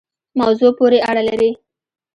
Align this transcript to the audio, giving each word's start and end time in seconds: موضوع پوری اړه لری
موضوع 0.39 0.71
پوری 0.77 0.99
اړه 1.09 1.23
لری 1.29 1.51